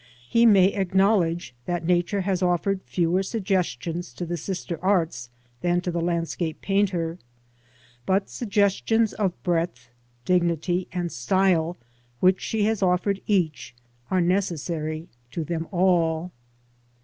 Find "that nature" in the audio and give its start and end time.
1.67-2.21